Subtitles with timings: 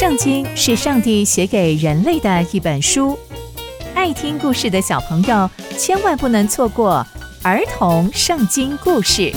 [0.00, 3.18] 圣经是上帝写给人类的一本书，
[3.94, 7.06] 爱听故事的小朋友千万不能错过
[7.42, 9.30] 儿童圣经故事。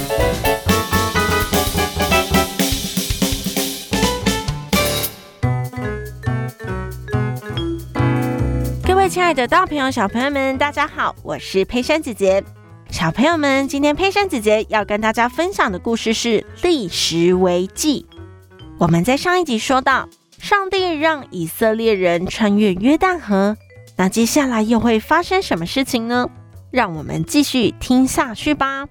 [8.85, 12.41] 各位亲爱的大朋友、小朋友们，大家好，我是佩珊姐姐。
[12.89, 18.05] 小朋友们，今天佩珊姐姐要跟大家分享的故事是历史为记。
[18.77, 20.07] 我们在上一集说到，
[20.43, 23.55] 上帝让以色列人穿越约旦河，
[23.95, 26.29] 那接下来又会发生什么事情呢？
[26.69, 28.85] 让我们继续听下去吧。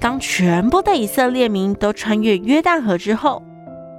[0.00, 3.40] 当全部的以色列民都穿越约旦河之后，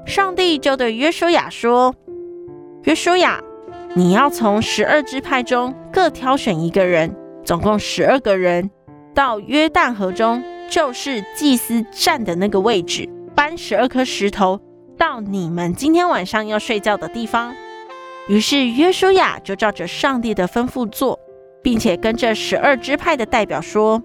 [0.05, 1.95] 上帝就对约书亚说
[2.83, 3.41] ：“约书亚，
[3.95, 8.69] 你要从十二支派中各挑选一个人，总共十二个人，
[9.15, 14.59] 到约旦河中。”就是祭司站的那个位置，搬十二颗石头
[14.97, 17.55] 到你们今天晚上要睡觉的地方。
[18.27, 21.19] 于是约书亚就照着上帝的吩咐做，
[21.63, 24.03] 并且跟这十二支派的代表说：“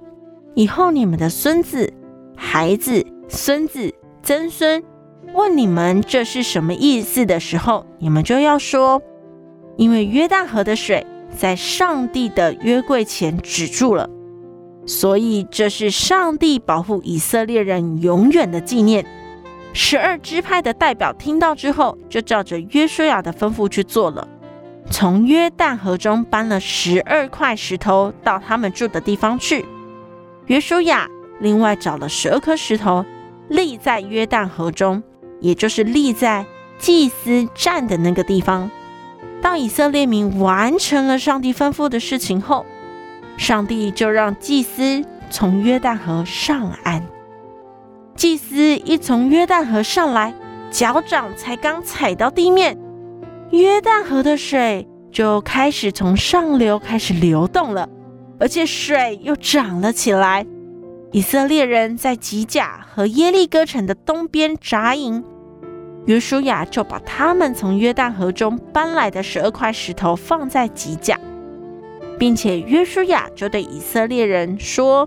[0.56, 1.92] 以后你们的孙子、
[2.34, 3.92] 孩子、孙子、
[4.22, 4.82] 曾孙
[5.34, 9.02] 问你们这是什么意思的时候，你们就要说：
[9.76, 14.08] 因为约旦河的水在上帝的约柜前止住了。”
[14.86, 19.04] 所以这是上帝保护以色列人永远的纪念。
[19.72, 24.28] 十二支派的代表听到之后，就照着约书亚的吩咐去做了，
[24.91, 29.64] 从约旦河中搬了十二块石头到他们住的地方去。
[30.46, 31.08] 约书亚
[31.41, 33.04] 另外找了十二颗石头
[33.48, 35.02] 立在约旦河中，
[35.41, 36.46] 也就是立在
[36.78, 38.70] 祭司站的那个地方。
[39.42, 42.64] 当以色列民完成了上帝吩咐的事情后，
[43.36, 47.04] 上帝就让祭司从约旦河上岸。
[48.14, 50.32] 祭司一从约旦河上来，
[50.70, 52.78] 脚掌才刚踩到地面，
[53.50, 57.88] 约旦河的水就开始从上流开始流动了，
[58.38, 60.47] 而且水又涨了起来。
[61.10, 65.25] 以色列人在吉甲和耶利哥城的东边扎营，
[66.06, 71.19] 约书亚就把他们从约旦河中搬来的十二块石头放在吉甲。
[72.24, 75.06] 并且约书亚就对以色列人说：“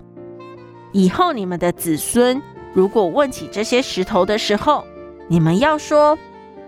[0.94, 2.40] 以后你们的子孙
[2.72, 4.84] 如果问起这些石头的时候，
[5.26, 6.16] 你们要说，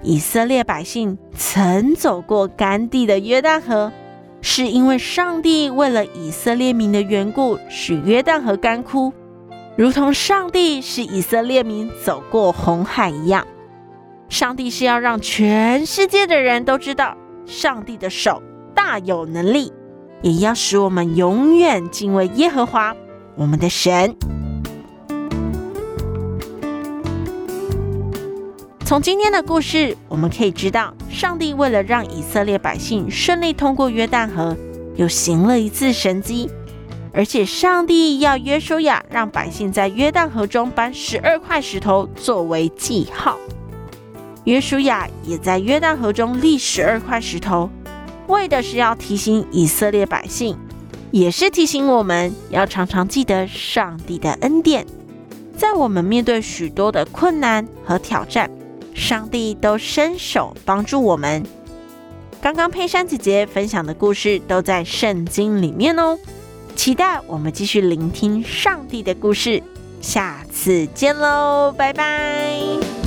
[0.03, 3.93] 以色列百姓曾走过干地的约旦河，
[4.41, 9.13] 是因为上帝为了以色列民的缘故，使约旦河干枯，
[9.77, 13.47] 如同上帝使以色列民走过红海一样。
[14.29, 18.43] 上帝是要让全世界的人都知道，上帝的手
[18.75, 19.73] 大有能力。”
[20.23, 22.95] 也要使我们永远敬畏耶和华
[23.37, 24.15] 我们的神。
[28.85, 34.57] 从今天的故事，我们可以知道，上帝为了让以色列百姓顺利通过约旦河，
[34.97, 36.51] 又行了一次神迹，
[37.13, 43.39] 而且上帝要约书亚让百姓在约旦河中搬十二块石头作为记号。
[44.45, 47.71] 约书亚也在约旦河中立十二块石头。
[48.31, 50.57] 为的是要提醒以色列百姓，
[51.11, 54.87] 也是提醒我们要常常记得上帝的恩典。
[55.57, 58.51] 在我们面对许多的困难和挑战，
[58.95, 61.45] 上帝都伸手帮助我们。
[62.41, 66.19] 刚刚佩珊姐姐分享的故事都在圣经里面哦，
[66.75, 69.63] 期待我们继续聆听上帝的故事。
[70.01, 73.00] 下次见喽，拜拜。